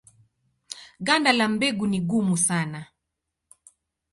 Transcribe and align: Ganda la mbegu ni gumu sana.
Ganda 0.99 1.31
la 1.33 1.47
mbegu 1.47 1.87
ni 1.87 1.99
gumu 2.01 2.37
sana. 2.37 2.81